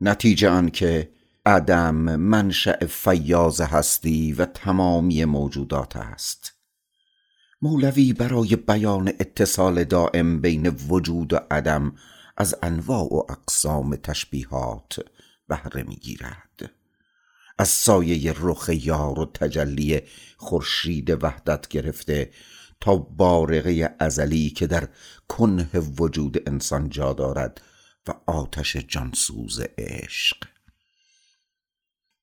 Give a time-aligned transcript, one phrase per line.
[0.00, 1.10] نتیجه آن که
[1.46, 6.52] عدم منشأ فیاض هستی و تمامی موجودات است.
[7.62, 11.92] مولوی برای بیان اتصال دائم بین وجود و عدم
[12.36, 15.00] از انواع و اقسام تشبیهات
[15.48, 16.70] بهره می‌گیرد.
[17.58, 20.00] از سایه رخ یار و تجلی
[20.36, 22.30] خورشید وحدت گرفته
[22.80, 24.88] تا بارقه ازلی که در
[25.28, 27.60] کنه وجود انسان جا دارد
[28.26, 30.36] آتش جانسوز عشق.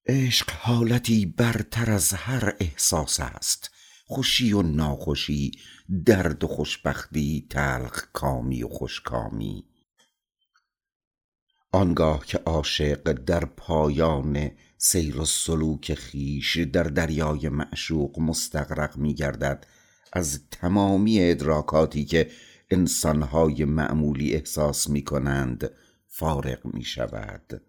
[0.08, 3.72] عشق حالتی برتر از هر احساس است.
[4.06, 5.52] خوشی و ناخوشی
[6.06, 9.66] درد و خوشبختی تلخ کامی و خوشکامی.
[11.72, 19.68] آنگاه که عاشق در پایان سیر و سلوک خویش در دریای معشوق مستغرق می گردد
[20.14, 22.32] از تمامی ادراکاتی که
[22.72, 25.72] انسانهای معمولی احساس می کنند
[26.08, 27.62] فارغ می شود.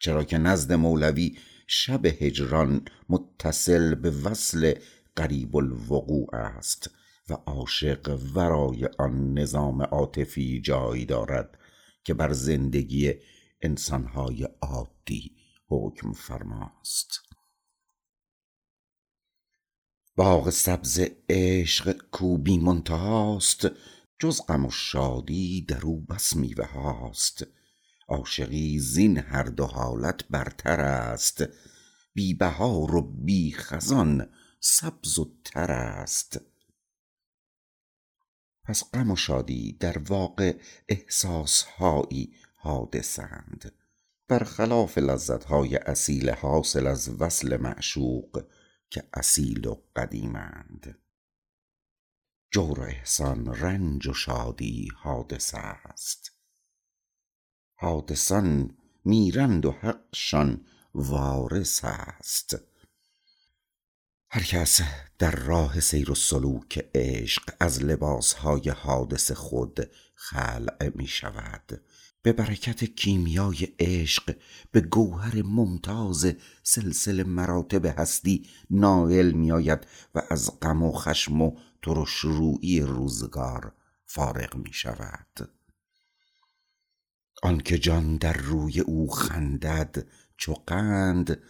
[0.00, 4.74] چرا که نزد مولوی شب هجران متصل به وصل
[5.16, 6.90] قریب الوقوع است
[7.30, 11.58] و عاشق ورای آن نظام عاطفی جای دارد
[12.04, 13.14] که بر زندگی
[13.62, 15.36] انسانهای عادی
[15.68, 17.20] حکم فرماست.
[20.16, 23.68] باغ سبز عشق کو بی منتهاست
[24.20, 27.46] جز غم و شادی در او بس میوه هاست.
[28.08, 31.44] عاشقی زین هر دو حالت برتر است.
[32.14, 34.28] بی بهار و بی خزان
[34.60, 36.40] سبز و تر است.
[38.64, 43.72] پس غم و شادی در واقع احساسهایی حادثند
[44.28, 48.44] برخلاف لذتهای اصیل حاصل از وصل معشوق
[48.90, 50.98] که اصیل و قدیمند
[52.52, 56.32] جور احسان رنج و شادی حادث است.
[57.74, 62.56] حادثان میرند و حقشان وارث است.
[64.30, 64.80] هر کس
[65.18, 69.80] در راه سیر و سلوک عشق از لباسهای حادث خود
[70.14, 71.82] خلع می شود
[72.22, 74.36] به برکت کیمیای عشق
[74.70, 76.32] به گوهر ممتاز
[76.62, 83.72] سلسله مراتب هستی نایل می آید و از غم و خشم و ترش رویی روزگار
[84.06, 85.50] فارغ می شود
[87.42, 91.42] آنکه جان در روی او خندد چو قند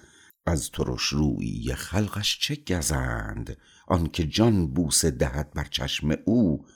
[0.47, 6.67] از ترش رویی خلقش چه گزند؟ آنکه جان بوسه دهد بر چشم او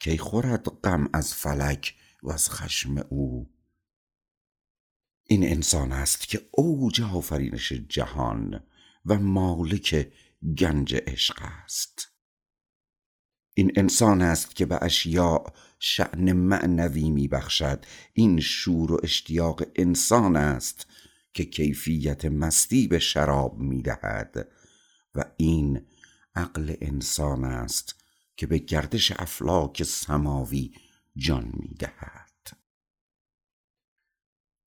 [0.00, 1.94] کی خورد غم از فلک
[2.26, 3.50] وز خشم او.
[5.24, 8.60] این انسان است که اوج آفرینش جهان
[9.06, 10.12] و مالک
[10.58, 12.08] گنج عشق است.
[13.54, 20.36] این انسان است که به اشیاء شأن معنوی می بخشد این شور و اشتیاق انسان
[20.36, 20.86] است
[21.34, 24.48] که کیفیت مستی به شراب می دهد
[25.14, 25.86] و این
[26.34, 27.94] عقل انسان است
[28.36, 30.72] که به گردش افلاک سماوی
[31.16, 32.26] جان می دهد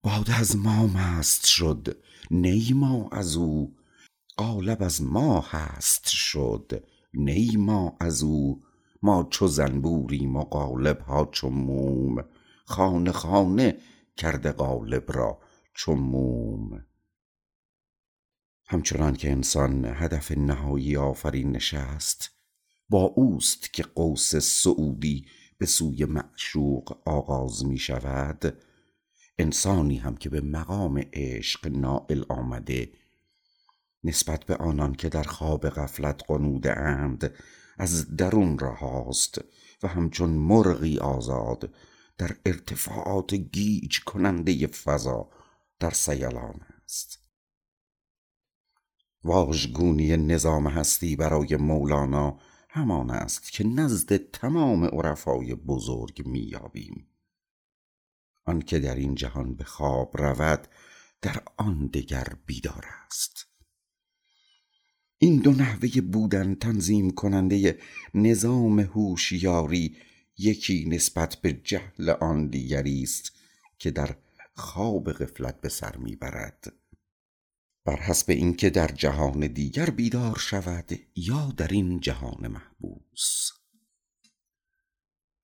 [0.04, 3.76] باده از ما مست شد نی ما از او.
[4.38, 8.64] قالب از ما هست شد نی ما از او.
[9.02, 12.26] ما چو زنبوریم و قالبها چو موم.
[12.66, 13.78] خانه خانه
[14.18, 15.40] کرده قالب را
[15.74, 16.86] چو موم.
[18.66, 22.32] همچنان که انسان هدف نهایی آفرینش است
[22.90, 25.26] با اوست که قوس صعودی
[25.60, 28.64] به سوی معشوق آغاز می شود.
[29.38, 32.92] انسانی هم که به مقام عشق نائل آمده.
[34.04, 37.34] نسبت به آنان که در خواب غفلت غنوده اند
[37.78, 39.42] از درون رهاست
[39.84, 41.74] و همچون مرغی آزاد
[42.18, 45.30] در ارتفاعات گیج کننده فضا
[45.80, 47.20] در سیلان است.
[49.24, 52.40] واژگونی نظام هستی برای مولانا
[52.72, 57.08] همان است که نزد تمام عرفای بزرگ مییابیم.
[58.46, 60.68] آنکه در این جهان به خواب رود
[61.22, 63.48] در آن دگر بیدار است.
[65.18, 67.80] این دو نحوه بودن تنظیم کننده
[68.14, 69.98] نظام هوشیاری
[70.38, 73.32] یکی نسبت به جهل آن دیگری است
[73.80, 74.16] که در
[74.56, 76.74] خواب غفلت به سر می‌برد.
[77.90, 83.52] بر حسب اینکه در جهان دیگر بیدار شود یا در این جهان محبوس.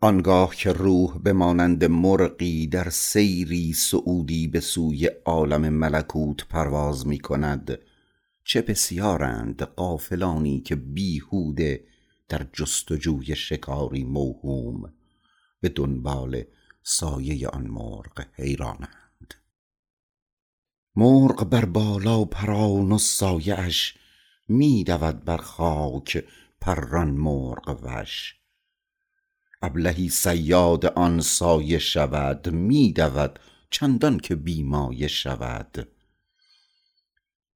[0.01, 7.19] آنگاه که روح به مانند مرغی در سیری صعودی به سوی عالم ملکوت پرواز می
[7.19, 7.79] کند
[8.43, 11.83] چه بسیارند غافلانی که بیهوده
[12.29, 14.93] در جستجوی شکاری موهوم
[15.61, 16.43] به دنبال
[16.83, 19.04] سایه آن مرغ حیرانند.
[20.97, 23.97] مرغ بر بالا پران و سایه اش
[24.47, 26.25] می دود بر خاک
[26.61, 28.35] پران مرغ وش.
[29.61, 33.39] ابلهی صیاد آن سایه شود می دود
[33.69, 35.87] چندان که بی مایه شود.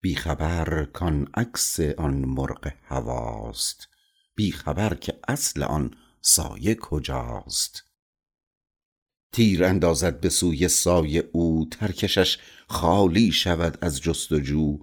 [0.02, 3.88] بی خبر کان عکس آن مرغ هواست
[4.36, 7.89] بی خبر که اصل آن سایه کجاست.
[9.32, 12.38] تیر اندازد به سوی سایه او ترکشش
[12.68, 14.80] خالی شود از جستجو.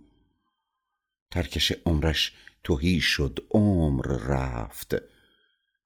[1.31, 2.33] ترکش عمرش
[2.65, 4.95] تهی شد عمر رفت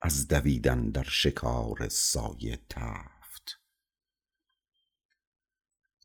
[0.03, 3.61] از دویدن در شکار سایه تفت.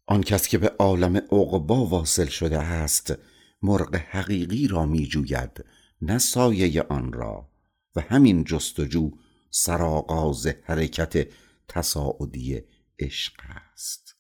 [0.07, 3.13] آن کس که به عالم عقبی واصل شده است
[3.61, 5.65] مرغ حقیقی را می جوید
[6.01, 7.49] نه سایه آن را.
[7.95, 9.11] و همین جستجو
[9.49, 11.27] سرآغاز حرکت
[11.67, 12.61] تصاعدی
[12.99, 13.33] عشق
[13.73, 14.15] است.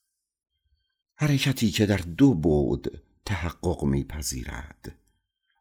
[1.15, 4.99] حرکتی که در دو بعد تحقق می پذیرد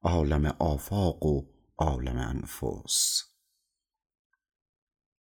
[0.02, 1.42] عالم آفاق و
[1.78, 3.22] عالم انفس.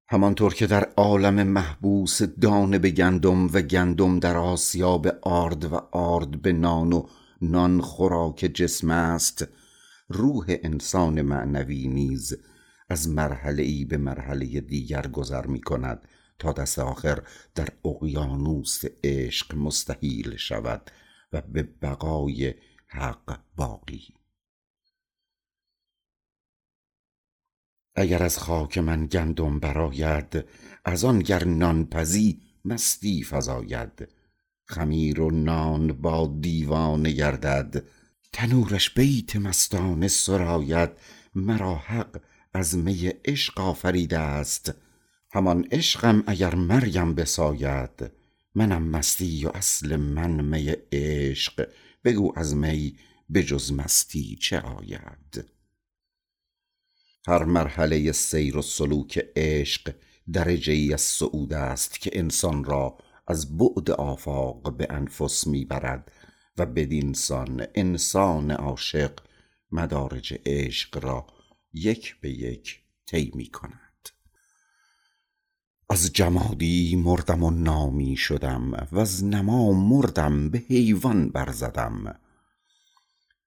[0.08, 6.42] همانطور که در عالم محبوس دانه به گندم و گندم در آسیاب آرد و آرد
[6.42, 7.06] به نان و
[7.42, 9.44] نان خوراک جسم است
[10.08, 12.36] روح انسان معنوی نیز
[12.88, 16.08] از مرحله ای به مرحله دیگر گذر می کند
[16.38, 17.22] تا دست آخر
[17.54, 20.90] در اقیانوس عشق مستحیل شود
[21.32, 22.54] و به بقای
[22.86, 24.14] حق باقی.
[27.96, 30.44] اگر از خاک من گندم برآید
[30.84, 34.08] از آن گر نان پزی مستی فزاید.
[34.66, 37.84] خمیر و نان با دیوانه گردد
[38.32, 40.90] تنورش بیت مستانه سراید.
[41.34, 42.20] مرا حق
[42.54, 44.72] از می عشق آفریده است.
[45.34, 48.12] همان عشقم اگر مریم بساید
[48.54, 51.68] منم مستی و اصل من می عشق.
[52.04, 52.96] بگو از می
[53.30, 55.44] به جز مستی چه آید؟
[57.26, 59.94] هر مرحله سیر و سلوک عشق
[60.32, 66.12] درجه ای از صعود است که انسان را از بعد آفاق به انفس می برد
[66.56, 69.18] و بدینسان انسان عاشق
[69.72, 71.26] مدارج عشق را
[71.72, 73.83] یک به یک طی می کند.
[75.90, 82.20] از جمادی مردم و نامی شدم وز نما مردم به حیوان برزدم.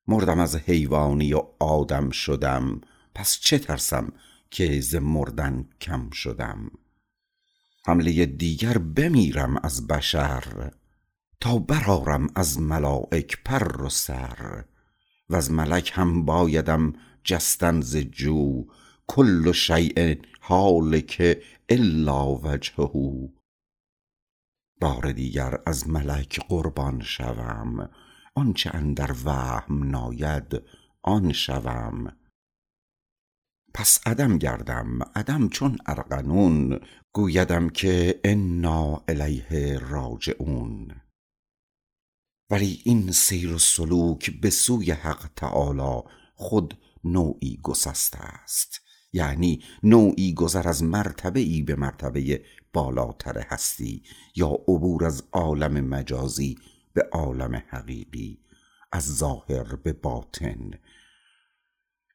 [0.07, 2.81] مردم از حیوانی و آدم شدم
[3.15, 4.13] پس چه ترسم
[4.51, 6.71] که ز مردن کم شدم.
[7.85, 10.71] حمله دیگر بمیرم از بشر
[11.39, 14.63] تا برآرم از ملایک پر و سر.
[15.29, 16.93] وز ملک هم بایدم
[17.23, 18.65] جستن ز جو
[19.07, 21.37] کل شیء هالک
[21.69, 23.29] الا وجهه.
[24.81, 27.89] بار دیگر از ملک قربان شوم.
[28.35, 30.61] آنچه اندر وهم ناید
[31.01, 32.17] آن شوم.
[33.73, 36.79] پس عدم گردم عدم چون ارغنون
[37.13, 41.01] گویدم که انا الیه راجعون.
[42.49, 46.03] ولی این سیر و سلوک به سوی حق تعالی
[46.35, 48.86] خود نوعی گسسته است.
[49.17, 52.41] یعنی نوعی گذر از مرتبه ای به مرتبه
[52.73, 54.03] بالاتر هستی
[54.35, 56.57] یا عبور از عالم مجازی
[56.93, 58.39] به عالم حقیقی
[58.91, 60.71] از ظاهر به باطن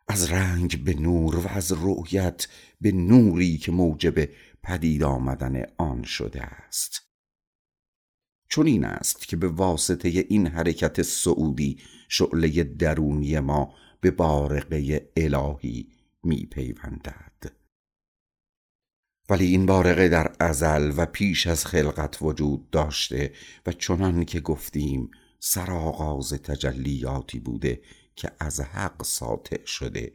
[0.09, 2.49] از رنگ به نور و از رؤیت
[2.81, 4.29] به نوری که موجب
[4.63, 7.03] پدید آمدن آن شده است.
[8.49, 15.92] چون این است که به واسطه این حرکت سعودی شعله درونی ما به بارقه الهی
[16.25, 17.53] می پیوندد
[19.31, 23.33] ولی این بارقه در ازل و پیش از خلقت وجود داشته
[23.67, 27.83] و چنان که گفتیم سرآغاز تجلیاتی بوده
[28.17, 30.13] که از حق ساطع شده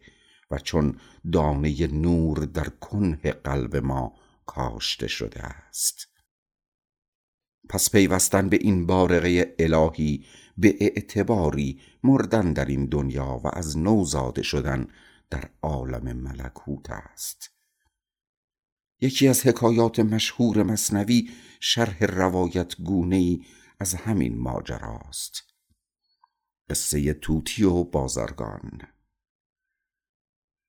[0.52, 1.00] و چون
[1.32, 6.08] دانه نور در کنه قلب ما کاشته شده است.
[7.70, 10.26] پس پیوستن به این بارقه الهی
[10.58, 14.88] به اعتباری مردن در این دنیا و از نو زاده شدن
[15.30, 17.52] در عالم ملکوت است.
[19.02, 21.30] یکی از حکایات مشهور مصنوی
[21.60, 23.40] شرح روایت گونه
[23.80, 25.44] از همین ماجراست.
[26.70, 28.82] قصه توتی و بازرگان.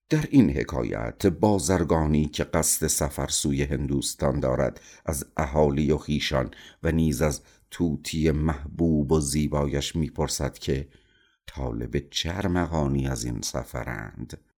[0.09, 6.51] در این حکایت بازرگانی که قصد سفر سوی هندوستان دارد از اهالی و خیشان
[6.83, 10.89] و نیز از توتی محبوب و زیبایش می‌پرسد که
[11.47, 14.48] طالب چه ارمغانی از این سفرند.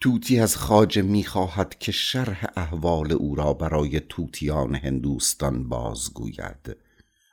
[0.00, 6.76] توتی از خواجه می‌خواهد که شرح احوال او را برای توتیان هندوستان بازگوید.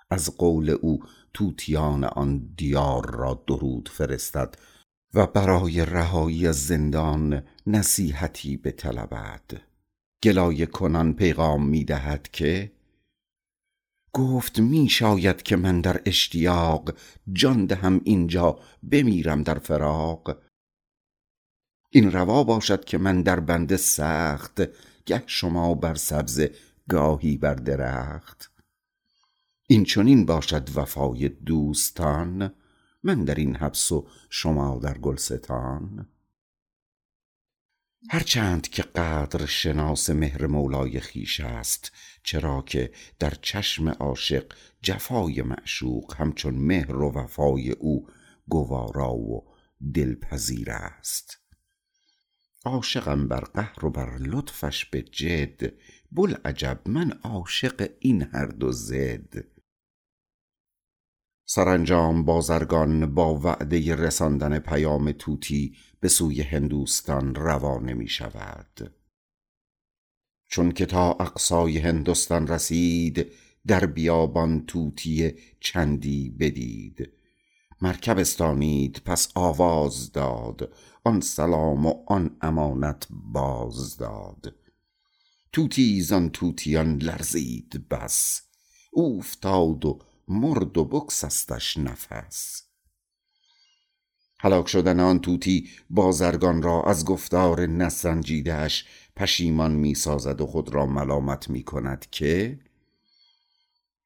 [0.10, 1.03] از قول او
[1.34, 4.55] توتیان آن دیار را درود فرستد
[5.13, 9.62] و برای رهایی از زندان نصیحتی بطلبد.
[10.24, 12.72] گلایه کنان پیغام می‌دهد که
[14.13, 16.93] گفت می شاید که من در اشتیاق
[17.34, 18.60] جان دهم اینجا
[18.91, 20.44] بمیرم در فراق.
[21.95, 24.61] این روا باشد که من در بند سخت
[25.05, 26.55] گه شما بر سبزه
[26.89, 28.51] گاهی بر درخت.
[29.67, 32.53] این چنین باشد وفای دوستان
[33.03, 36.07] من در این حبس و شما در گلستان.
[38.09, 41.91] هرچند که قدر شناس مهر مولای خویش است
[42.23, 44.45] چرا که در چشم عاشق
[44.81, 48.07] جفای معشوق همچون مهر و وفای او
[48.47, 49.45] گوارا و
[49.93, 51.44] دلپذیر است.
[52.65, 55.74] عاشقم بر قهر و بر لطفش به جد.
[56.12, 59.34] بوالعجب من عاشق این هر دو زد.
[61.48, 68.93] سرانجام بازرگان با وعده رساندن پیام طوطی به سوی هندوستان روانه می شود.
[70.48, 73.31] چون که تا اقصای هندوستان رسید
[73.67, 77.13] در بیابان طوطی چندی بدید.
[77.82, 80.74] مرکب استانید پس آواز داد.
[81.03, 84.55] آن سلام و آن امانت باز داد.
[85.53, 88.41] طوطی زان طوطیان لرزید بس.
[88.91, 92.62] اوفتاد و مرد و بگسستش نفس.
[94.39, 100.86] هلاک شدن آن طوطی بازرگان را از گفتار نسنجیدهش پشیمان می سازد و خود را
[100.86, 102.60] ملامت می کند که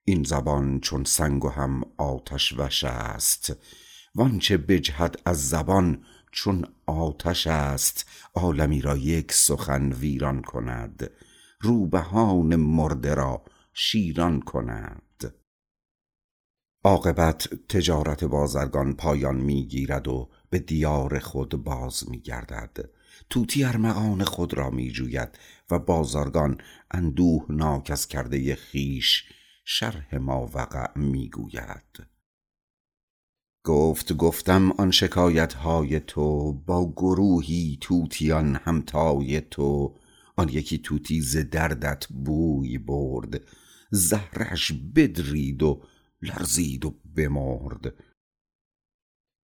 [0.10, 3.56] این زبان چون سنگ و هم آتش وش است.
[4.16, 8.06] وانچه بجهد از زبان چون آتش است.
[8.34, 11.12] عالمی را یک سخن ویران کند.
[11.62, 15.34] روبهان مرده را شیران کند.
[16.84, 22.90] عاقبت تجارت بازرگان پایان می‌گیرد و به دیار خود باز میگردد.
[23.30, 25.40] طوطی ارمغان خود را میجوید
[25.72, 26.58] و بازرگان
[26.92, 29.39] اندوهناک از کرده خویش
[29.72, 32.08] شرح ما وقع می‌گوید.
[33.66, 39.98] گفت گفتم آن شکایت های تو با گروهی طوطیان همتای تو.
[40.36, 43.48] آن یکی طوطی ز دردت بوی برد.
[43.92, 45.84] زهرش بدرید و
[46.22, 47.94] لرزید و بمرد.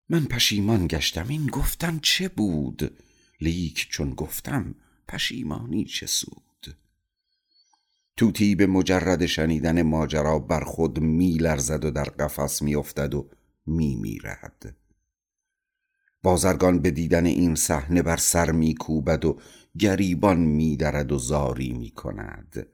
[0.09, 1.29] من پشیمان گشتم.
[1.29, 2.99] این گفتن چه بود؟
[3.41, 4.75] لیک چون گفتم
[5.09, 6.44] پشیمانی چه سود؟
[8.17, 13.29] طوطی به مجرد شنیدن ماجرا بر خود می لرزد و در قفس می افتد و
[13.67, 14.77] می میرد
[16.23, 19.39] بازرگان به دیدن این صحنه بر سر می کوبد و
[19.79, 22.67] گریبان می درد و زاری می کند.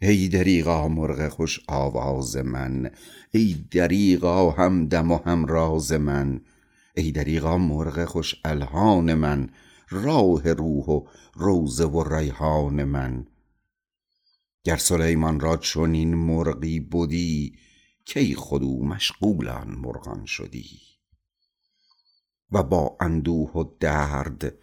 [0.00, 2.90] ای دریغا مرغ خوش آواز من
[3.30, 6.40] ای دریغا هم دم و هم راز من
[6.96, 9.48] ای دریغا مرغ خوش الحان من
[9.90, 13.26] راح روح و روضه و ریحان من.
[14.64, 17.58] گر سلیمان را چنین مرغی بدی
[18.04, 20.80] کی خود او مشغول آن مرغان شدی؟
[22.50, 24.54] و با اندوه و درد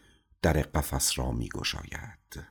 [0.41, 2.45] در قفس را می گشاید.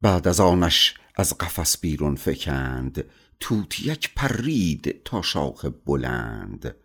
[0.00, 3.04] بعد از آنش از قفس بیرون فکند
[3.40, 6.76] طوطیک پرید تا شاخ بلند.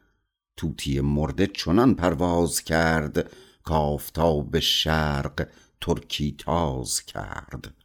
[0.58, 3.32] طوطی مرده چنان پرواز کرد
[3.64, 5.50] کآفتاب شرق
[5.82, 7.81] ترکی تاز کرد.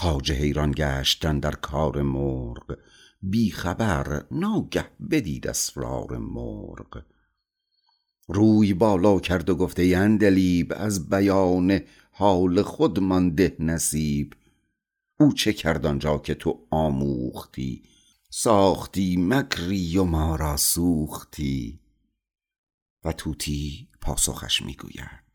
[0.00, 2.78] خواجه حیران گشت اندر کار مرغ.
[3.22, 7.02] بی خبر ناگه بدید اسرار مرغ.
[8.28, 14.34] روی بالا کرد و گفت ای عندلیب از بیان حال خودمان ده نصیب.
[15.20, 17.82] او چه کرد آنجا که تو آموختی؟
[18.30, 21.80] ساختی مکری و ما را سوختی؟
[23.04, 25.27] و طوطی پاسخش می‌گوید.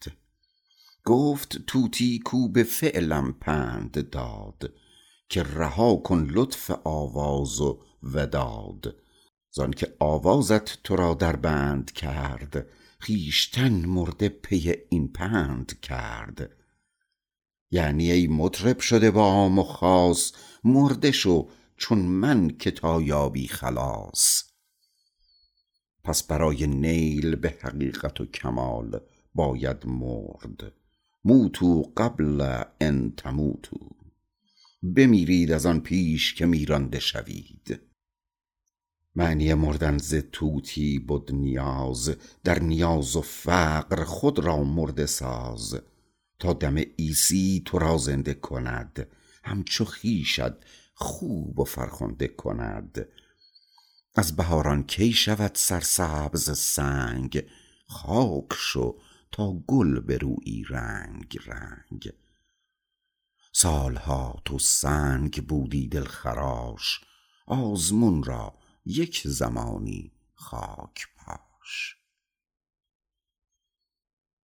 [1.06, 4.74] گفت طوطی کو به فعلم پند داد
[5.30, 8.96] که رها کن لطف آواز و وداد.
[9.52, 12.68] زانکه آوازت تو را در بند کرد
[13.00, 16.50] خویشتن مرده پی این پند کرد.
[17.72, 20.32] یعنی ای مطرب شده با عام و خاص
[20.64, 24.44] مرده شو چون من که تا یابی خلاص.
[26.04, 29.00] پس برای نیل به حقیقت و کمال
[29.36, 30.83] باید مرد.
[31.26, 33.88] موتوا قبل ان تموتوا.
[34.84, 37.82] بمیرید از آن پیش که میرانده شوید.
[39.16, 45.80] معنی مردن ز طوطی بد نیاز در نیاز و فقر خود را مرده ساز.
[46.40, 49.08] تا دم عیسی تو را زنده کند
[49.44, 50.54] همچو خویشت
[50.94, 53.08] خوب و فرخنده کند.
[54.16, 57.44] از بهاران کی شود سرسبز سنگ؟
[57.88, 58.98] خاک شو
[59.34, 62.14] تا گل برویی رنگ رنگ.
[63.54, 67.02] سالها تو سنگ بودی دلخراش
[67.48, 68.54] آزمون را
[68.86, 72.03] یک زمانی خاک پاش.